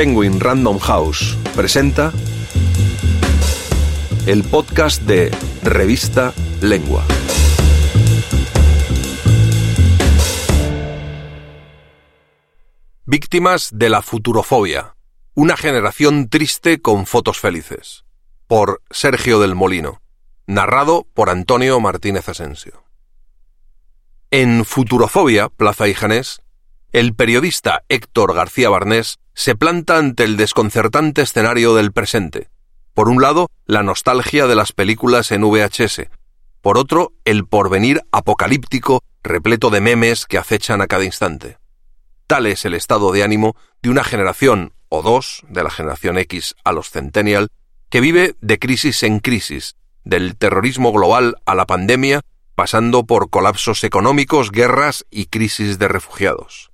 Penguin 0.00 0.40
Random 0.40 0.78
House 0.78 1.36
presenta 1.54 2.10
el 4.24 4.44
podcast 4.44 5.02
de 5.02 5.30
Revista 5.62 6.32
Lengua. 6.62 7.04
Víctimas 13.04 13.72
de 13.74 13.90
la 13.90 14.00
futurofobia. 14.00 14.96
Una 15.34 15.58
generación 15.58 16.30
triste 16.30 16.80
con 16.80 17.04
fotos 17.04 17.38
felices. 17.38 18.06
Por 18.46 18.80
Sergio 18.90 19.38
del 19.38 19.54
Molino. 19.54 20.00
Narrado 20.46 21.06
por 21.12 21.28
Antonio 21.28 21.78
Martínez 21.78 22.26
Asensio. 22.26 22.84
En 24.30 24.64
Futurofobia, 24.64 25.50
Plaza 25.50 25.88
y 25.88 25.92
Janés, 25.92 26.40
el 26.92 27.14
periodista 27.14 27.84
Héctor 27.90 28.34
García 28.34 28.70
Barnés 28.70 29.18
se 29.40 29.54
planta 29.54 29.96
ante 29.96 30.24
el 30.24 30.36
desconcertante 30.36 31.22
escenario 31.22 31.74
del 31.74 31.92
presente. 31.92 32.50
Por 32.92 33.08
un 33.08 33.22
lado, 33.22 33.48
la 33.64 33.82
nostalgia 33.82 34.46
de 34.46 34.54
las 34.54 34.72
películas 34.72 35.32
en 35.32 35.40
VHS. 35.40 36.10
Por 36.60 36.76
otro, 36.76 37.14
el 37.24 37.46
porvenir 37.46 38.02
apocalíptico 38.12 39.02
repleto 39.22 39.70
de 39.70 39.80
memes 39.80 40.26
que 40.26 40.36
acechan 40.36 40.82
a 40.82 40.88
cada 40.88 41.06
instante. 41.06 41.56
Tal 42.26 42.44
es 42.44 42.66
el 42.66 42.74
estado 42.74 43.12
de 43.12 43.22
ánimo 43.22 43.56
de 43.80 43.88
una 43.88 44.04
generación 44.04 44.74
o 44.90 45.00
dos, 45.00 45.42
de 45.48 45.62
la 45.62 45.70
generación 45.70 46.18
X 46.18 46.54
a 46.62 46.72
los 46.72 46.90
Centennial, 46.90 47.48
que 47.88 48.02
vive 48.02 48.34
de 48.42 48.58
crisis 48.58 49.02
en 49.04 49.20
crisis, 49.20 49.74
del 50.04 50.36
terrorismo 50.36 50.92
global 50.92 51.36
a 51.46 51.54
la 51.54 51.64
pandemia 51.64 52.20
pasando 52.54 53.06
por 53.06 53.30
colapsos 53.30 53.84
económicos, 53.84 54.52
guerras 54.52 55.06
y 55.10 55.26
crisis 55.28 55.78
de 55.78 55.88
refugiados. 55.88 56.69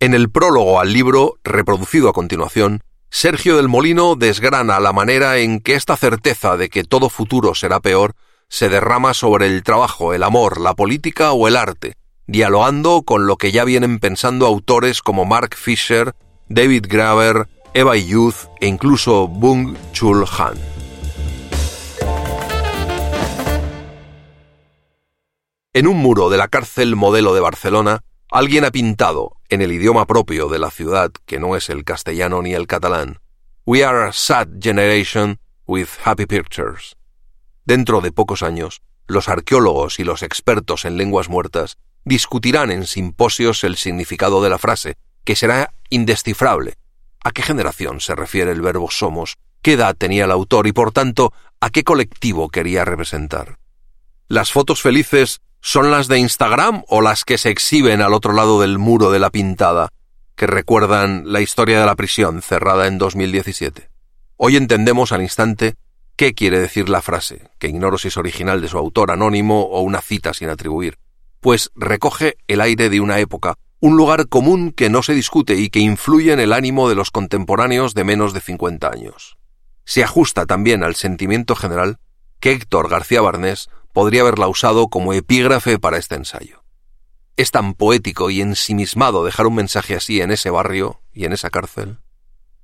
En 0.00 0.12
el 0.12 0.30
prólogo 0.30 0.80
al 0.80 0.92
libro, 0.92 1.38
reproducido 1.44 2.08
a 2.08 2.12
continuación, 2.12 2.82
Sergio 3.10 3.56
del 3.56 3.68
Molino 3.68 4.16
desgrana 4.16 4.80
la 4.80 4.92
manera 4.92 5.38
en 5.38 5.60
que 5.60 5.74
esta 5.74 5.96
certeza 5.96 6.56
de 6.56 6.68
que 6.68 6.82
todo 6.84 7.08
futuro 7.08 7.54
será 7.54 7.80
peor 7.80 8.14
se 8.48 8.68
derrama 8.68 9.14
sobre 9.14 9.46
el 9.46 9.62
trabajo, 9.62 10.12
el 10.12 10.24
amor, 10.24 10.60
la 10.60 10.74
política 10.74 11.32
o 11.32 11.48
el 11.48 11.56
arte, 11.56 11.94
dialogando 12.26 13.02
con 13.02 13.26
lo 13.26 13.36
que 13.36 13.52
ya 13.52 13.64
vienen 13.64 14.00
pensando 14.00 14.46
autores 14.46 15.00
como 15.00 15.24
Mark 15.24 15.54
Fisher, 15.54 16.14
David 16.48 16.86
Graver, 16.88 17.48
Eva 17.72 17.96
Youth 17.96 18.48
e 18.60 18.66
incluso 18.66 19.28
Bung 19.28 19.76
Chul 19.92 20.24
Han. 20.38 20.58
En 25.72 25.86
un 25.86 25.96
muro 25.96 26.30
de 26.30 26.36
la 26.36 26.48
cárcel 26.48 26.94
modelo 26.94 27.34
de 27.34 27.40
Barcelona, 27.40 28.02
alguien 28.30 28.64
ha 28.64 28.70
pintado, 28.70 29.36
en 29.54 29.62
el 29.62 29.72
idioma 29.72 30.06
propio 30.06 30.48
de 30.48 30.58
la 30.58 30.70
ciudad, 30.70 31.12
que 31.26 31.38
no 31.38 31.56
es 31.56 31.70
el 31.70 31.84
castellano 31.84 32.42
ni 32.42 32.54
el 32.54 32.66
catalán, 32.66 33.20
We 33.64 33.82
are 33.84 34.08
a 34.08 34.12
sad 34.12 34.48
generation 34.60 35.38
with 35.66 35.88
happy 36.04 36.26
pictures. 36.26 36.96
Dentro 37.64 38.02
de 38.02 38.12
pocos 38.12 38.42
años, 38.42 38.82
los 39.06 39.28
arqueólogos 39.28 39.98
y 40.00 40.04
los 40.04 40.22
expertos 40.22 40.84
en 40.84 40.96
lenguas 40.96 41.28
muertas 41.28 41.78
discutirán 42.04 42.70
en 42.70 42.86
simposios 42.86 43.64
el 43.64 43.76
significado 43.76 44.42
de 44.42 44.50
la 44.50 44.58
frase, 44.58 44.96
que 45.24 45.36
será 45.36 45.72
indescifrable. 45.88 46.74
¿A 47.22 47.30
qué 47.30 47.42
generación 47.42 48.00
se 48.00 48.14
refiere 48.14 48.50
el 48.50 48.60
verbo 48.60 48.90
somos? 48.90 49.38
¿Qué 49.62 49.72
edad 49.72 49.96
tenía 49.96 50.24
el 50.24 50.30
autor 50.30 50.66
y, 50.66 50.72
por 50.72 50.92
tanto, 50.92 51.32
a 51.60 51.70
qué 51.70 51.84
colectivo 51.84 52.50
quería 52.50 52.84
representar? 52.84 53.58
Las 54.28 54.52
fotos 54.52 54.82
felices 54.82 55.40
¿Son 55.66 55.90
las 55.90 56.08
de 56.08 56.18
Instagram 56.18 56.82
o 56.88 57.00
las 57.00 57.24
que 57.24 57.38
se 57.38 57.48
exhiben 57.48 58.02
al 58.02 58.12
otro 58.12 58.34
lado 58.34 58.60
del 58.60 58.76
muro 58.76 59.10
de 59.10 59.18
la 59.18 59.30
pintada, 59.30 59.88
que 60.36 60.46
recuerdan 60.46 61.22
la 61.24 61.40
historia 61.40 61.80
de 61.80 61.86
la 61.86 61.94
prisión 61.94 62.42
cerrada 62.42 62.86
en 62.86 62.98
2017? 62.98 63.88
Hoy 64.36 64.56
entendemos 64.56 65.10
al 65.12 65.22
instante 65.22 65.76
qué 66.16 66.34
quiere 66.34 66.60
decir 66.60 66.90
la 66.90 67.00
frase, 67.00 67.48
que 67.58 67.68
ignoro 67.68 67.96
si 67.96 68.08
es 68.08 68.18
original 68.18 68.60
de 68.60 68.68
su 68.68 68.76
autor 68.76 69.10
anónimo 69.10 69.62
o 69.62 69.80
una 69.80 70.02
cita 70.02 70.34
sin 70.34 70.50
atribuir, 70.50 70.98
pues 71.40 71.70
recoge 71.74 72.36
el 72.46 72.60
aire 72.60 72.90
de 72.90 73.00
una 73.00 73.18
época, 73.18 73.54
un 73.80 73.96
lugar 73.96 74.28
común 74.28 74.70
que 74.70 74.90
no 74.90 75.02
se 75.02 75.14
discute 75.14 75.54
y 75.54 75.70
que 75.70 75.80
influye 75.80 76.34
en 76.34 76.40
el 76.40 76.52
ánimo 76.52 76.90
de 76.90 76.94
los 76.94 77.10
contemporáneos 77.10 77.94
de 77.94 78.04
menos 78.04 78.34
de 78.34 78.42
50 78.42 78.86
años. 78.86 79.38
Se 79.86 80.04
ajusta 80.04 80.44
también 80.44 80.84
al 80.84 80.94
sentimiento 80.94 81.56
general 81.56 82.00
que 82.38 82.52
Héctor 82.52 82.90
García 82.90 83.22
Barnés 83.22 83.70
podría 83.94 84.22
haberla 84.22 84.48
usado 84.48 84.88
como 84.88 85.14
epígrafe 85.14 85.78
para 85.78 85.96
este 85.96 86.16
ensayo. 86.16 86.64
Es 87.36 87.50
tan 87.52 87.74
poético 87.74 88.28
y 88.28 88.42
ensimismado 88.42 89.24
dejar 89.24 89.46
un 89.46 89.54
mensaje 89.54 89.94
así 89.94 90.20
en 90.20 90.32
ese 90.32 90.50
barrio 90.50 91.00
y 91.12 91.24
en 91.24 91.32
esa 91.32 91.48
cárcel. 91.48 91.98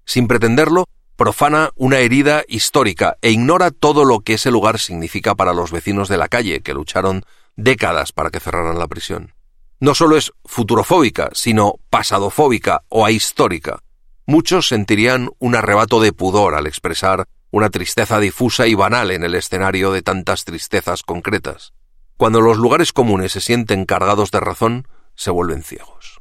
Sin 0.04 0.26
pretenderlo, 0.26 0.86
profana 1.16 1.70
una 1.76 1.98
herida 1.98 2.42
histórica 2.48 3.16
e 3.22 3.30
ignora 3.30 3.70
todo 3.70 4.04
lo 4.04 4.20
que 4.20 4.34
ese 4.34 4.50
lugar 4.50 4.80
significa 4.80 5.36
para 5.36 5.54
los 5.54 5.70
vecinos 5.70 6.08
de 6.08 6.16
la 6.16 6.28
calle 6.28 6.62
que 6.62 6.74
lucharon 6.74 7.24
décadas 7.56 8.12
para 8.12 8.30
que 8.30 8.41
cerraran 8.41 8.78
la 8.78 8.88
prisión. 8.88 9.32
No 9.78 9.94
solo 9.94 10.16
es 10.16 10.32
futurofóbica, 10.44 11.30
sino 11.32 11.76
pasadofóbica 11.91 12.82
o 12.88 13.06
ahistórica. 13.06 13.82
Muchos 14.26 14.66
sentirían 14.66 15.30
un 15.38 15.54
arrebato 15.54 16.00
de 16.00 16.12
pudor 16.12 16.54
al 16.54 16.66
expresar 16.66 17.26
una 17.50 17.70
tristeza 17.70 18.20
difusa 18.20 18.66
y 18.66 18.74
banal 18.74 19.10
en 19.10 19.24
el 19.24 19.34
escenario 19.34 19.92
de 19.92 20.02
tantas 20.02 20.44
tristezas 20.44 21.02
concretas. 21.02 21.72
Cuando 22.16 22.40
los 22.40 22.58
lugares 22.58 22.92
comunes 22.92 23.32
se 23.32 23.40
sienten 23.40 23.86
cargados 23.86 24.30
de 24.30 24.40
razón, 24.40 24.88
se 25.14 25.30
vuelven 25.30 25.62
ciegos. 25.62 26.20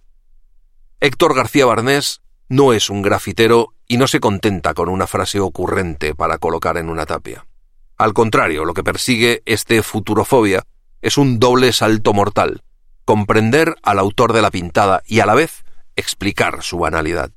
Héctor 0.99 1.35
García 1.35 1.65
Barnés 1.65 2.21
no 2.47 2.73
es 2.73 2.89
un 2.89 3.01
grafitero 3.01 3.73
y 3.87 3.97
no 3.97 4.07
se 4.07 4.19
contenta 4.19 4.73
con 4.73 4.89
una 4.89 5.07
frase 5.07 5.39
ocurrente 5.39 6.15
para 6.15 6.37
colocar 6.37 6.77
en 6.77 6.89
una 6.89 7.05
tapia. 7.05 7.45
Al 7.97 8.13
contrario, 8.13 8.65
lo 8.65 8.73
que 8.73 8.83
persigue 8.83 9.43
este 9.45 9.83
futurofobia 9.83 10.63
es 11.01 11.17
un 11.17 11.39
doble 11.39 11.73
salto 11.73 12.13
mortal, 12.13 12.63
comprender 13.05 13.75
al 13.83 13.99
autor 13.99 14.33
de 14.33 14.41
la 14.41 14.51
pintada 14.51 15.03
y 15.05 15.19
a 15.19 15.25
la 15.25 15.35
vez 15.35 15.63
explicar 15.95 16.63
su 16.63 16.77
banalidad. 16.77 17.31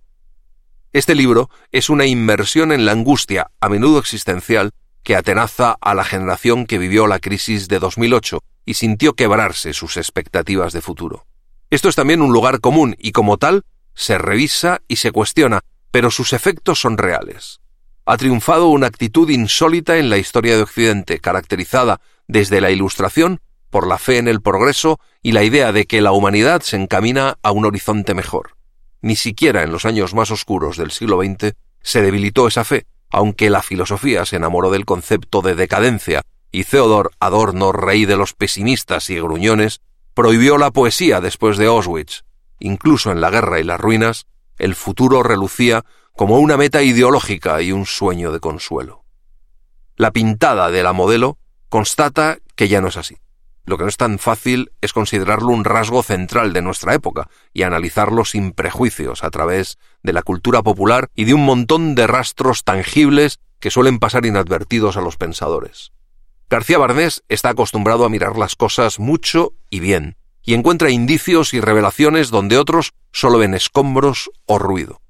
Este 0.92 1.14
libro 1.14 1.48
es 1.70 1.88
una 1.88 2.04
inmersión 2.04 2.70
en 2.70 2.84
la 2.84 2.92
angustia, 2.92 3.50
a 3.60 3.70
menudo 3.70 3.98
existencial, 3.98 4.72
que 5.02 5.16
atenaza 5.16 5.78
a 5.80 5.94
la 5.94 6.04
generación 6.04 6.66
que 6.66 6.76
vivió 6.76 7.06
la 7.06 7.18
crisis 7.18 7.66
de 7.68 7.78
2008 7.78 8.42
y 8.66 8.74
sintió 8.74 9.14
quebrarse 9.14 9.72
sus 9.72 9.96
expectativas 9.96 10.74
de 10.74 10.82
futuro. 10.82 11.26
Esto 11.70 11.88
es 11.88 11.96
también 11.96 12.20
un 12.20 12.34
lugar 12.34 12.60
común 12.60 12.94
y 12.98 13.12
como 13.12 13.38
tal 13.38 13.62
se 13.94 14.18
revisa 14.18 14.82
y 14.86 14.96
se 14.96 15.12
cuestiona, 15.12 15.62
pero 15.90 16.10
sus 16.10 16.34
efectos 16.34 16.78
son 16.78 16.98
reales. 16.98 17.62
Ha 18.04 18.18
triunfado 18.18 18.68
una 18.68 18.88
actitud 18.88 19.30
insólita 19.30 19.96
en 19.96 20.10
la 20.10 20.18
historia 20.18 20.56
de 20.56 20.62
Occidente, 20.62 21.20
caracterizada 21.20 22.02
desde 22.28 22.60
la 22.60 22.70
Ilustración 22.70 23.40
por 23.70 23.86
la 23.86 23.96
fe 23.96 24.18
en 24.18 24.28
el 24.28 24.42
progreso 24.42 25.00
y 25.22 25.32
la 25.32 25.42
idea 25.42 25.72
de 25.72 25.86
que 25.86 26.02
la 26.02 26.12
humanidad 26.12 26.60
se 26.60 26.76
encamina 26.76 27.38
a 27.42 27.50
un 27.50 27.64
horizonte 27.64 28.12
mejor. 28.12 28.56
Ni 29.02 29.16
siquiera 29.16 29.64
en 29.64 29.72
los 29.72 29.84
años 29.84 30.14
más 30.14 30.30
oscuros 30.30 30.76
del 30.76 30.92
siglo 30.92 31.20
XX 31.20 31.54
se 31.82 32.02
debilitó 32.02 32.46
esa 32.46 32.64
fe, 32.64 32.86
aunque 33.10 33.50
la 33.50 33.62
filosofía 33.62 34.24
se 34.24 34.36
enamoró 34.36 34.70
del 34.70 34.84
concepto 34.84 35.42
de 35.42 35.56
decadencia 35.56 36.22
y 36.52 36.64
Theodor 36.64 37.10
Adorno, 37.18 37.72
rey 37.72 38.04
de 38.04 38.16
los 38.16 38.32
pesimistas 38.32 39.10
y 39.10 39.16
gruñones, 39.16 39.80
prohibió 40.14 40.56
la 40.56 40.70
poesía 40.70 41.20
después 41.20 41.58
de 41.58 41.66
Auschwitz. 41.66 42.24
Incluso 42.60 43.10
en 43.10 43.20
la 43.20 43.30
guerra 43.30 43.58
y 43.58 43.64
las 43.64 43.80
ruinas, 43.80 44.26
el 44.58 44.74
futuro 44.74 45.22
relucía 45.22 45.84
como 46.14 46.38
una 46.38 46.56
meta 46.56 46.82
ideológica 46.82 47.60
y 47.62 47.72
un 47.72 47.86
sueño 47.86 48.30
de 48.32 48.38
consuelo. 48.40 49.04
La 49.96 50.12
pintada 50.12 50.70
de 50.70 50.82
la 50.82 50.92
modelo 50.92 51.38
constata 51.68 52.38
que 52.54 52.68
ya 52.68 52.80
no 52.80 52.88
es 52.88 52.96
así. 52.96 53.16
Lo 53.64 53.78
que 53.78 53.84
no 53.84 53.88
es 53.88 53.96
tan 53.96 54.18
fácil 54.18 54.72
es 54.80 54.92
considerarlo 54.92 55.48
un 55.48 55.64
rasgo 55.64 56.02
central 56.02 56.52
de 56.52 56.62
nuestra 56.62 56.94
época 56.94 57.28
y 57.52 57.62
analizarlo 57.62 58.24
sin 58.24 58.52
prejuicios 58.52 59.22
a 59.22 59.30
través 59.30 59.78
de 60.02 60.12
la 60.12 60.22
cultura 60.22 60.62
popular 60.62 61.10
y 61.14 61.24
de 61.24 61.34
un 61.34 61.44
montón 61.44 61.94
de 61.94 62.06
rastros 62.06 62.64
tangibles 62.64 63.38
que 63.60 63.70
suelen 63.70 64.00
pasar 64.00 64.26
inadvertidos 64.26 64.96
a 64.96 65.00
los 65.00 65.16
pensadores. 65.16 65.92
García 66.50 66.78
Barnés 66.78 67.22
está 67.28 67.50
acostumbrado 67.50 68.04
a 68.04 68.08
mirar 68.08 68.36
las 68.36 68.56
cosas 68.56 68.98
mucho 68.98 69.54
y 69.70 69.80
bien, 69.80 70.16
y 70.42 70.54
encuentra 70.54 70.90
indicios 70.90 71.54
y 71.54 71.60
revelaciones 71.60 72.30
donde 72.30 72.58
otros 72.58 72.92
solo 73.12 73.38
ven 73.38 73.54
escombros 73.54 74.30
o 74.46 74.58
ruido. 74.58 75.00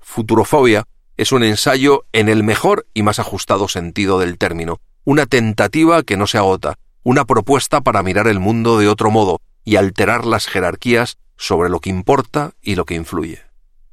Futurofobia 0.00 0.88
es 1.18 1.32
un 1.32 1.44
ensayo 1.44 2.06
en 2.12 2.28
el 2.28 2.42
mejor 2.42 2.86
y 2.94 3.02
más 3.02 3.18
ajustado 3.18 3.68
sentido 3.68 4.18
del 4.18 4.38
término, 4.38 4.80
una 5.04 5.26
tentativa 5.26 6.02
que 6.02 6.16
no 6.16 6.26
se 6.26 6.38
agota, 6.38 6.78
una 7.02 7.24
propuesta 7.24 7.80
para 7.80 8.02
mirar 8.02 8.28
el 8.28 8.40
mundo 8.40 8.78
de 8.78 8.88
otro 8.88 9.10
modo 9.10 9.40
y 9.64 9.76
alterar 9.76 10.24
las 10.26 10.46
jerarquías 10.46 11.18
sobre 11.36 11.68
lo 11.68 11.80
que 11.80 11.90
importa 11.90 12.52
y 12.60 12.74
lo 12.74 12.84
que 12.84 12.94
influye. 12.94 13.42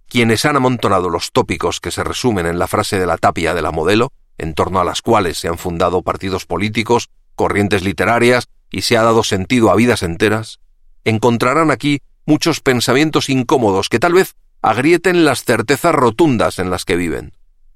Quienes 0.08 0.46
han 0.46 0.56
amontonado 0.56 1.10
los 1.10 1.32
tópicos 1.32 1.80
que 1.80 1.92
se 1.92 2.04
resumen 2.04 2.46
en 2.46 2.60
la 2.60 2.68
frase 2.68 3.00
de 3.00 3.06
la 3.06 3.18
tapia 3.18 3.54
de 3.54 3.62
la 3.62 3.72
modelo, 3.72 4.12
en 4.38 4.54
torno 4.54 4.80
a 4.80 4.84
las 4.84 5.02
cuales 5.02 5.38
se 5.38 5.48
han 5.48 5.58
fundado 5.58 6.02
partidos 6.02 6.46
políticos, 6.46 7.10
corrientes 7.36 7.84
literarias 7.84 8.48
y 8.72 8.82
se 8.82 8.98
ha 8.98 9.04
dado 9.04 9.24
sentido 9.24 9.70
a 9.72 9.76
vidas 9.76 10.04
enteras, 10.04 10.60
encontrarán 11.04 11.72
aquí 11.72 12.02
muchos 12.26 12.62
pensamientos 12.62 13.30
incómodos 13.30 13.90
que 13.90 14.00
tal 14.00 14.14
vez 14.14 14.36
agrieten 14.62 15.26
las 15.26 15.44
certezas 15.44 15.94
rotundas 15.94 16.60
en 16.60 16.70
las 16.70 16.86
que 16.86 16.96
viven. 16.96 17.34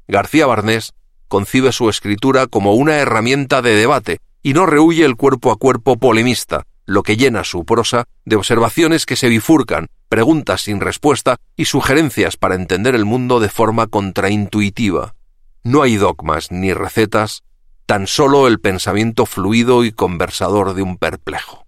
García 0.07 0.47
Barnés 0.47 0.93
concibe 1.27 1.71
su 1.71 1.89
escritura 1.89 2.47
como 2.47 2.73
una 2.73 2.97
herramienta 2.97 3.61
de 3.61 3.75
debate 3.75 4.19
y 4.41 4.53
no 4.53 4.65
rehuye 4.65 5.06
el 5.06 5.15
cuerpo 5.15 5.51
a 5.51 5.57
cuerpo 5.57 5.97
polemista, 5.97 6.65
lo 6.86 7.03
que 7.03 7.18
llena 7.18 7.44
su 7.44 7.65
prosa 7.65 8.06
de 8.25 8.36
observaciones 8.36 9.06
que 9.06 9.15
se 9.15 9.30
bifurcan, 9.30 9.88
preguntas 10.07 10.62
sin 10.62 10.80
respuesta 10.80 11.38
y 11.56 11.65
sugerencias 11.65 12.36
para 12.36 12.56
entender 12.56 12.95
el 12.95 13.06
mundo 13.06 13.39
de 13.39 13.50
forma 13.50 13.88
contraintuitiva. 13.88 15.15
No 15.63 15.83
hay 15.83 15.97
dogmas 15.97 16.51
ni 16.51 16.74
recetas, 16.74 17.44
tan 17.86 18.07
solo 18.07 18.47
el 18.47 18.59
pensamiento 18.59 19.25
fluido 19.25 19.83
y 19.83 19.91
conversador 19.91 20.74
de 20.74 20.81
un 20.81 20.97
perplejo. 20.97 21.65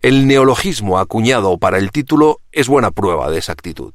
El 0.00 0.26
neologismo 0.26 0.98
acuñado 0.98 1.58
para 1.58 1.78
el 1.78 1.90
título 1.90 2.38
es 2.52 2.68
buena 2.68 2.90
prueba 2.90 3.30
de 3.30 3.38
esa 3.38 3.52
actitud. 3.52 3.94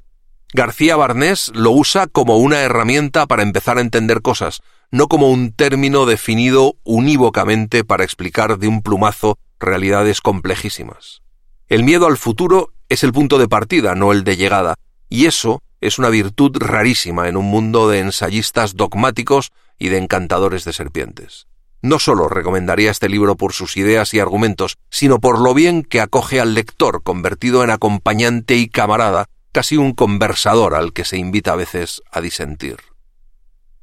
García 0.56 0.96
Barnés 0.96 1.52
lo 1.54 1.72
usa 1.72 2.08
como 2.08 2.38
una 2.38 2.62
herramienta 2.62 3.26
para 3.26 3.44
empezar 3.44 3.78
a 3.78 3.82
entender 3.82 4.22
cosas, 4.22 4.62
no 4.90 5.10
como 5.10 5.30
un 5.30 5.52
término 5.52 6.06
definido 6.06 6.76
unívocamente 6.86 7.84
para 7.84 8.06
explicar 8.06 8.58
de 8.58 8.70
un 8.70 8.82
plumazo 8.82 9.38
realidades 9.60 10.22
complejísimas. 10.22 11.24
El 11.68 11.84
miedo 11.84 12.08
al 12.08 12.16
futuro 12.16 12.72
es 12.88 13.04
el 13.04 13.12
punto 13.12 13.38
de 13.38 13.50
partida, 13.50 13.96
no 13.96 14.14
el 14.14 14.24
de 14.24 14.38
llegada, 14.38 14.76
y 15.10 15.26
eso 15.26 15.62
es 15.82 16.00
una 16.00 16.08
virtud 16.08 16.56
rarísima 16.58 17.28
en 17.28 17.36
un 17.36 17.48
mundo 17.48 17.90
de 17.90 18.00
ensayistas 18.00 18.78
dogmáticos 18.78 19.52
y 19.78 19.90
de 19.90 19.98
encantadores 19.98 20.64
de 20.64 20.72
serpientes. 20.72 21.48
No 21.82 22.00
solo 22.00 22.30
recomendaría 22.30 22.92
este 22.92 23.10
libro 23.10 23.36
por 23.36 23.52
sus 23.52 23.76
ideas 23.76 24.14
y 24.14 24.22
argumentos, 24.22 24.78
sino 24.90 25.20
por 25.20 25.38
lo 25.38 25.54
bien 25.54 25.84
que 25.84 26.00
acoge 26.00 26.40
al 26.40 26.54
lector 26.54 27.04
convertido 27.04 27.62
en 27.62 27.72
acompañante 27.72 28.56
y 28.56 28.70
camarada, 28.70 29.28
casi 29.56 29.78
un 29.78 29.94
conversador 29.94 30.76
al 30.76 30.92
que 30.92 31.06
se 31.06 31.16
invita 31.16 31.54
a 31.54 31.56
veces 31.56 32.04
a 32.12 32.20
disentir. 32.20 32.76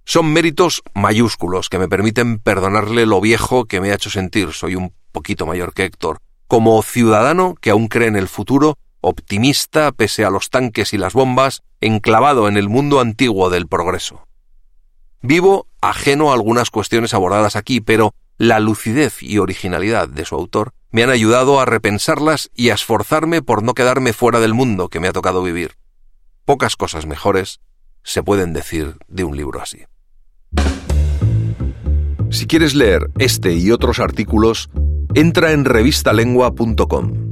Son 0.05 0.31
méritos 0.31 0.83
mayúsculos 0.93 1.71
que 1.71 1.79
me 1.79 1.89
permiten 1.89 2.41
perdonarle 2.41 3.07
lo 3.07 3.23
viejo 3.23 3.65
que 3.65 3.81
me 3.81 3.91
ha 3.91 3.95
hecho 3.95 4.11
sentir, 4.11 4.53
soy 4.53 4.75
un 4.75 4.93
poquito 5.13 5.47
mayor 5.47 5.73
que 5.73 5.85
Héctor, 5.85 6.19
como 6.47 6.83
ciudadano 6.83 7.55
que 7.59 7.71
aún 7.71 7.89
cree 7.89 8.09
en 8.09 8.17
el 8.17 8.29
futuro, 8.29 8.77
optimista 9.01 9.93
pese 9.93 10.27
a 10.27 10.31
los 10.31 10.51
tanques 10.51 10.93
y 10.93 10.99
las 10.99 11.15
bombas, 11.15 11.63
enclavado 11.81 12.49
en 12.49 12.59
el 12.59 12.69
mundo 12.69 13.01
antiguo 13.01 13.49
del 13.49 13.67
progreso. 13.67 14.27
Vivo 15.23 15.69
ajeno 15.81 16.33
a 16.33 16.35
algunas 16.35 16.69
cuestiones 16.69 17.15
abordadas 17.15 17.57
aquí, 17.57 17.81
pero 17.81 18.13
la 18.37 18.61
lucidez 18.61 19.23
y 19.23 19.39
originalidad 19.39 20.07
de 20.07 20.27
su 20.27 20.35
autor 20.35 20.75
me 20.93 21.03
han 21.03 21.11
ayudado 21.11 21.59
a 21.59 21.65
repensarlas 21.65 22.51
y 22.55 22.71
a 22.71 22.75
esforzarme 22.75 23.43
por 23.43 23.63
no 23.63 23.75
quedarme 23.75 24.13
fuera 24.13 24.41
del 24.41 24.55
mundo 24.55 24.89
que 24.89 25.01
me 25.01 25.09
ha 25.09 25.13
tocado 25.13 25.43
vivir. 25.43 25.73
Pocas 26.45 26.77
cosas 26.77 27.07
mejores 27.07 27.61
se 28.05 28.23
pueden 28.23 28.53
decir 28.53 28.97
de 29.09 29.25
un 29.25 29.37
libro 29.37 29.61
así. 29.61 29.85
Si 32.31 32.47
quieres 32.47 32.75
leer 32.75 33.11
este 33.19 33.55
y 33.55 33.71
otros 33.71 33.99
artículos, 33.99 34.71
entra 35.15 35.53
en 35.53 35.65
revistalengua.com. 35.65 37.32